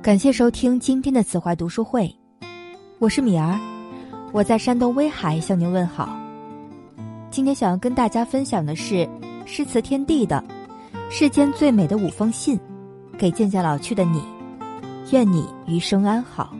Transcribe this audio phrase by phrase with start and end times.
[0.00, 2.14] 感谢收听今天的慈怀读书会，
[3.00, 3.58] 我是米儿，
[4.32, 6.16] 我在山东威海向您问好。
[7.30, 9.06] 今天想要跟大家分享的是
[9.44, 10.42] 诗词天地的
[11.10, 12.56] 《世间最美的五封信》，
[13.18, 14.22] 给渐渐老去的你，
[15.10, 16.54] 愿你余生安好。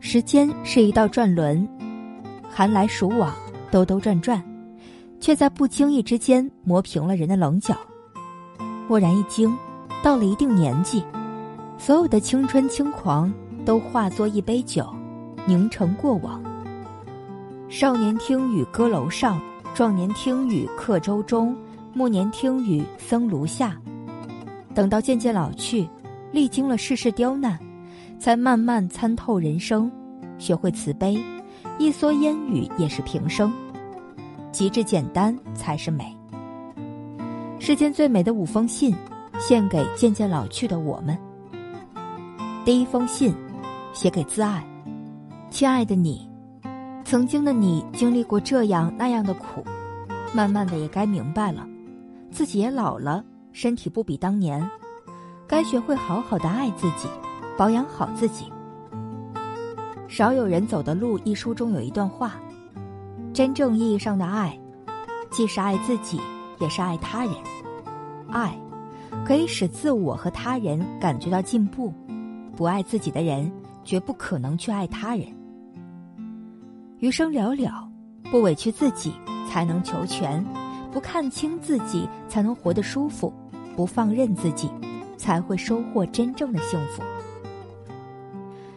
[0.00, 1.66] 时间是一道转轮，
[2.50, 3.34] 寒来暑往，
[3.70, 4.40] 兜兜转转，
[5.20, 7.74] 却在不经意之间磨平了人的棱角。
[8.88, 9.52] 蓦然一惊。
[10.04, 11.02] 到了一定年纪，
[11.78, 13.32] 所有的青春轻狂
[13.64, 14.86] 都化作一杯酒，
[15.46, 16.44] 凝成过往。
[17.70, 19.40] 少年听雨歌楼上，
[19.72, 21.56] 壮年听雨客舟中，
[21.94, 23.80] 暮年听雨僧庐下。
[24.74, 25.88] 等到渐渐老去，
[26.30, 27.58] 历经了世事刁难，
[28.18, 29.90] 才慢慢参透人生，
[30.36, 31.18] 学会慈悲。
[31.78, 33.50] 一蓑烟雨也是平生，
[34.52, 36.14] 极致简单才是美。
[37.58, 38.94] 世间最美的五封信。
[39.38, 41.18] 献给渐渐老去的我们。
[42.64, 43.34] 第一封信，
[43.92, 44.66] 写给自爱，
[45.50, 46.28] 亲爱的你，
[47.04, 49.62] 曾经的你经历过这样那样的苦，
[50.32, 51.66] 慢慢的也该明白了，
[52.30, 54.66] 自己也老了，身体不比当年，
[55.46, 57.06] 该学会好好的爱自己，
[57.58, 58.50] 保养好自己。
[60.08, 62.32] 少有人走的路一书中有一段话：
[63.34, 64.58] 真正意义上的爱，
[65.30, 66.18] 既是爱自己，
[66.60, 67.34] 也是爱他人，
[68.30, 68.58] 爱。
[69.24, 71.92] 可以使自我和他人感觉到进步，
[72.54, 73.50] 不爱自己的人
[73.82, 75.26] 绝不可能去爱他人。
[76.98, 77.72] 余生寥寥，
[78.30, 79.12] 不委屈自己
[79.48, 80.44] 才能求全，
[80.92, 83.32] 不看清自己才能活得舒服，
[83.74, 84.70] 不放任自己，
[85.16, 87.02] 才会收获真正的幸福。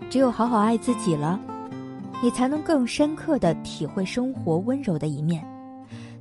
[0.09, 1.37] 只有好好爱自己了，
[2.23, 5.45] 你才能更深刻的体会生活温柔的一面，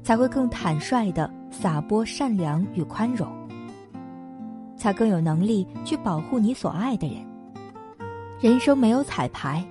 [0.02, 3.45] 才会更坦率的洒播善良与宽容。
[4.86, 7.16] 才更有能力去保护你所爱的人。
[8.38, 9.66] 人生没有彩排，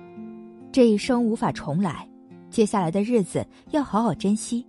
[0.70, 2.06] 这一生无法重来，
[2.50, 4.66] 接下来的日子要好好珍惜。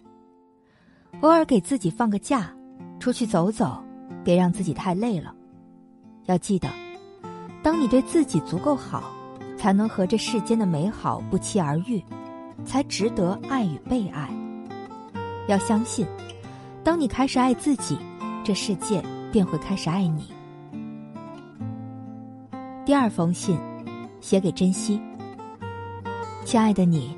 [1.20, 2.50] 偶尔给自己放个假，
[2.98, 3.84] 出去走走，
[4.24, 5.36] 别让自己太累了。
[6.28, 6.70] 要记得，
[7.62, 9.04] 当你对自己足够好，
[9.58, 12.02] 才能和这世间的美好不期而遇，
[12.64, 14.30] 才值得爱与被爱。
[15.50, 16.08] 要相信，
[16.86, 17.98] 当你开始爱自己，
[18.46, 19.04] 这世界。
[19.30, 20.37] 便会开始爱你。
[22.88, 23.60] 第二封信，
[24.22, 24.98] 写给珍惜。
[26.46, 27.18] 亲爱的你，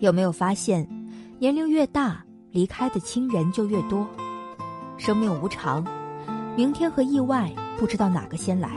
[0.00, 0.84] 有没有发现，
[1.38, 4.04] 年龄越大，离开的亲人就越多？
[4.98, 5.86] 生命无常，
[6.56, 8.68] 明天和意外不知道哪个先来。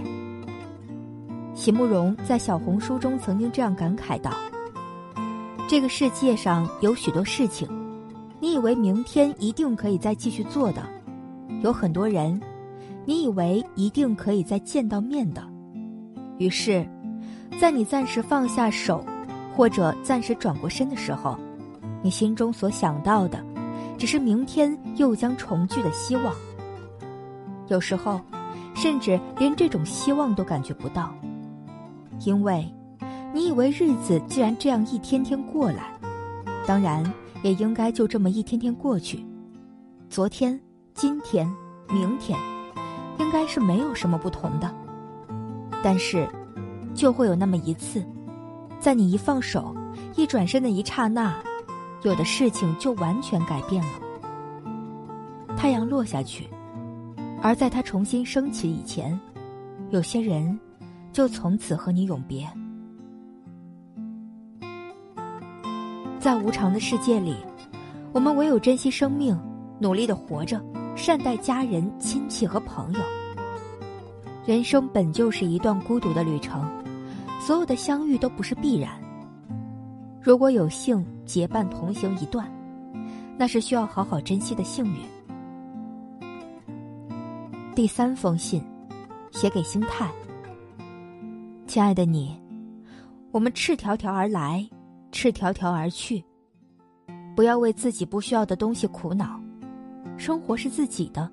[1.56, 4.29] 席慕容在小红书中曾经这样感慨道
[5.68, 7.68] ：“这个世界上有许多事情，
[8.39, 10.84] 你以为明天一定可以再继续做的，
[11.63, 12.39] 有很多人。”
[13.03, 15.44] 你以为一定可以再见到面的，
[16.39, 16.88] 于是，
[17.59, 19.05] 在你暂时放下手，
[19.55, 21.38] 或者暂时转过身的时候，
[22.01, 23.44] 你心中所想到的，
[23.97, 26.33] 只是明天又将重聚的希望。
[27.67, 28.22] 有时候，
[28.73, 31.13] 甚至连这种希望都感觉不到，
[32.25, 32.67] 因为，
[33.33, 35.91] 你以为日子既然这样一天天过来，
[36.66, 37.03] 当然
[37.44, 39.23] 也应该就这么一天天过去。
[40.09, 40.59] 昨天、
[40.94, 41.45] 今天、
[41.89, 42.39] 明天。
[43.19, 44.73] 应该是没有什么不同的，
[45.84, 46.28] 但是，
[46.94, 48.06] 就会有那么一次，
[48.79, 49.75] 在你一放手、
[50.16, 51.34] 一转身的一刹那，
[52.03, 53.89] 有的事情就完全改变了。
[55.56, 56.47] 太阳落下去，
[57.41, 59.18] 而在它重新升起以前，
[59.89, 60.59] 有些人
[61.12, 62.47] 就从此和你永别。
[66.19, 67.35] 在无常的世界里，
[68.12, 69.39] 我们唯有珍惜生命，
[69.79, 70.62] 努力的活着。
[70.95, 73.00] 善待家人、亲戚和朋友。
[74.50, 76.68] 人生本就是一段孤独的旅程，
[77.40, 79.00] 所有的相遇都不是必然。
[80.20, 82.52] 如果有幸结伴同行一段，
[83.38, 85.02] 那是需要好好珍惜的幸运。
[87.76, 88.63] 第三封信，
[89.30, 90.10] 写给星泰。
[91.68, 92.36] 亲爱的你，
[93.30, 94.68] 我们赤条条而来，
[95.12, 96.25] 赤条条而去。
[97.36, 99.40] 不要为自己不需要的东西苦恼。
[100.18, 101.30] 生活是自己的，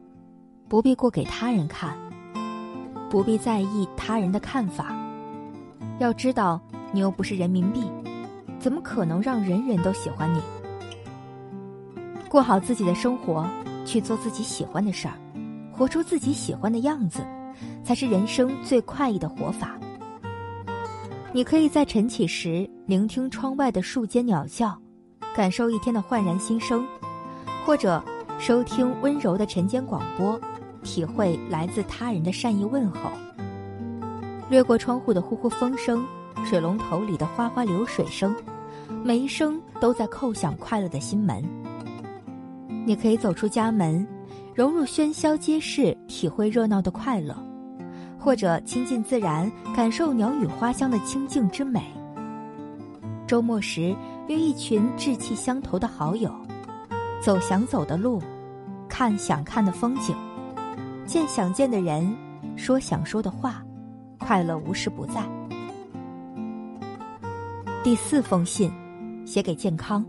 [0.68, 1.96] 不必过给他人看，
[3.10, 4.94] 不必在意他人的看法。
[5.98, 6.60] 要知道，
[6.92, 7.90] 你又不是人民币，
[8.58, 10.40] 怎么可能让人人都喜欢你？
[12.28, 13.46] 过好自己的生活，
[13.84, 15.14] 去做自己喜欢的事儿，
[15.72, 17.20] 活出自己喜欢的样子，
[17.82, 19.78] 才是人生最快意的活法。
[21.32, 24.76] 你可以在晨起时聆听窗外的树间鸟叫，
[25.34, 26.86] 感受一天的焕然新生，
[27.64, 28.02] 或者。
[28.38, 30.38] 收听温柔的晨间广播，
[30.86, 33.10] 体会来自他人的善意问候。
[34.48, 36.06] 掠过窗户的呼呼风声，
[36.44, 38.32] 水龙头里的哗哗流水声，
[39.02, 41.44] 每一声都在叩响快乐的心门。
[42.86, 44.06] 你可以走出家门，
[44.54, 47.34] 融入喧嚣街市，体会热闹的快乐；
[48.16, 51.82] 或者亲近自然，感受鸟语花香的清静之美。
[53.26, 53.92] 周末时，
[54.28, 56.30] 约一群志气相投的好友，
[57.20, 58.22] 走想走的路，
[58.88, 60.14] 看想看的风景，
[61.06, 62.14] 见想见的人，
[62.56, 63.62] 说想说的话。
[64.18, 65.22] 快乐无时不在。
[67.84, 68.72] 第四封信，
[69.24, 70.04] 写给健康。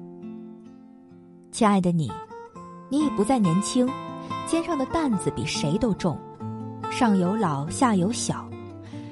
[1.52, 2.12] 亲爱的你，
[2.90, 3.88] 你已不再年轻，
[4.48, 6.18] 肩上的担子比谁都重，
[6.90, 8.50] 上有老下有小。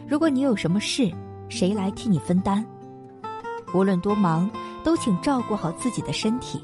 [0.08, 1.12] 如果你有什么事，
[1.50, 2.66] 谁来替你分担？
[3.76, 4.50] 无论多忙，
[4.84, 6.64] 都请照顾好自己的身体。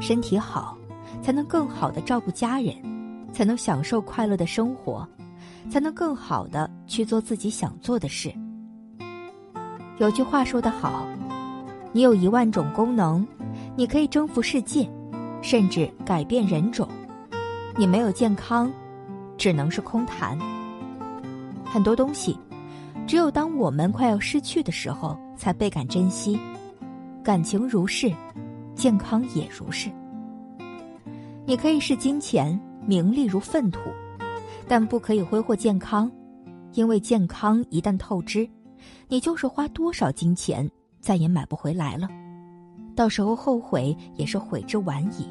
[0.00, 0.78] 身体好，
[1.20, 2.74] 才能更好的照顾家人，
[3.34, 5.06] 才能享受快乐的生活。
[5.70, 8.30] 才能更好的去做自己想做的事。
[9.96, 11.06] 有句话说得好，
[11.90, 13.26] 你有一万种功能，
[13.74, 14.86] 你可以征服世界，
[15.40, 16.86] 甚至改变人种。
[17.78, 18.70] 你没有健康，
[19.38, 20.38] 只能是空谈。
[21.64, 22.38] 很多东西，
[23.06, 26.38] 只有当我们快要失去的时候，才倍感珍惜。
[27.22, 28.12] 感情如是，
[28.74, 29.88] 健康也如是。
[31.46, 33.80] 你可以视金钱、名利如粪土。
[34.66, 36.10] 但不可以挥霍健康，
[36.72, 38.48] 因为健康一旦透支，
[39.08, 40.66] 你就是花多少金钱
[41.00, 42.08] 再也买不回来了，
[42.96, 45.28] 到时候后悔也是悔之晚矣。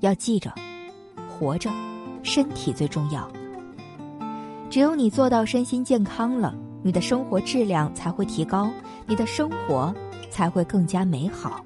[0.00, 0.52] 要记着，
[1.28, 1.70] 活着，
[2.24, 3.30] 身体最重要。
[4.68, 6.52] 只有你做到身心健康了，
[6.82, 8.68] 你的生活质量才会提高，
[9.06, 9.94] 你的生活
[10.30, 11.64] 才会更加美好，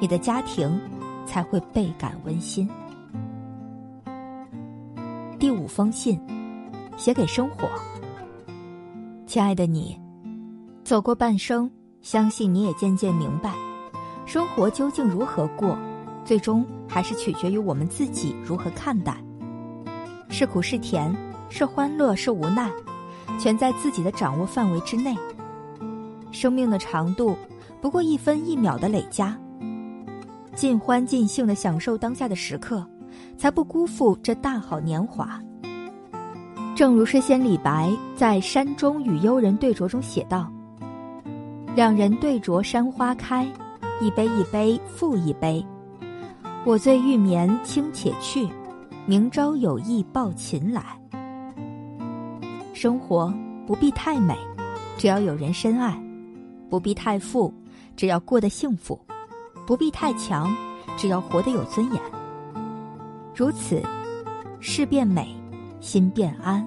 [0.00, 0.80] 你的家庭
[1.26, 2.68] 才会倍感温馨。
[5.42, 6.20] 第五封信，
[6.96, 7.68] 写给生活。
[9.26, 10.00] 亲爱的你，
[10.84, 11.68] 走过半生，
[12.00, 13.52] 相信你也渐渐明白，
[14.24, 15.76] 生活究竟如何过，
[16.24, 19.16] 最终还是取决于我们自己如何看待。
[20.28, 21.12] 是苦是甜，
[21.48, 22.70] 是欢乐是无奈，
[23.36, 25.12] 全在自己的掌握范围之内。
[26.30, 27.36] 生命的长度，
[27.80, 29.36] 不过一分一秒的累加。
[30.54, 32.86] 尽欢尽兴的享受当下的时刻。
[33.36, 35.40] 才不辜负这大好年华。
[36.74, 40.50] 正如诗仙李白在《山中与幽人对酌》中写道
[41.76, 43.46] ：“两人对酌山花开，
[44.00, 45.64] 一杯一杯复一杯。
[46.64, 48.48] 我醉欲眠卿且去，
[49.04, 50.82] 明朝有意抱琴来。”
[52.72, 53.32] 生活
[53.66, 54.34] 不必太美，
[54.96, 55.92] 只要有人深爱；
[56.70, 57.52] 不必太富，
[57.96, 58.98] 只要过得幸福；
[59.66, 60.50] 不必太强，
[60.96, 62.02] 只要活得有尊严。
[63.34, 63.82] 如此，
[64.60, 65.34] 事变美，
[65.80, 66.66] 心变安。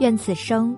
[0.00, 0.76] 愿此生，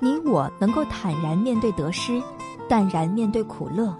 [0.00, 2.20] 你我能够坦然面对得失，
[2.68, 3.94] 淡然面对苦乐，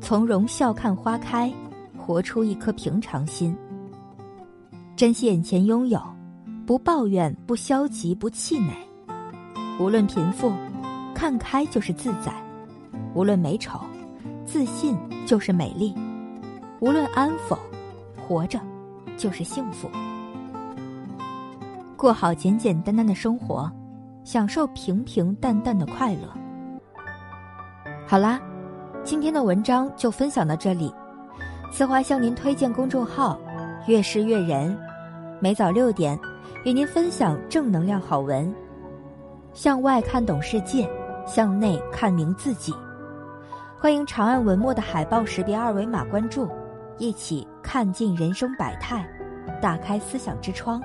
[0.00, 1.52] 从容笑看花开，
[1.98, 3.56] 活出一颗平常心。
[4.96, 6.00] 珍惜眼前拥有，
[6.64, 8.72] 不抱怨，不消极，不气馁。
[9.78, 10.52] 无论贫富，
[11.14, 12.32] 看开就是自在；
[13.14, 13.78] 无论美丑，
[14.46, 15.92] 自信就是美丽；
[16.80, 17.58] 无论安否，
[18.16, 18.58] 活着。
[19.16, 19.88] 就是幸福，
[21.96, 23.70] 过好简简单单的生活，
[24.24, 26.28] 享受平平淡淡的快乐。
[28.06, 28.40] 好啦，
[29.04, 30.92] 今天的文章就分享到这里。
[31.70, 33.38] 慈华向您推荐公众号
[33.86, 34.76] “越诗越人”，
[35.40, 36.18] 每早六点
[36.64, 38.52] 与您分享正能量好文。
[39.54, 40.88] 向外看懂世界，
[41.26, 42.74] 向内看明自己。
[43.78, 46.48] 欢迎长按文末的海报识别二维码关注。
[46.98, 49.06] 一起看尽人生百态，
[49.60, 50.82] 打开思想之窗。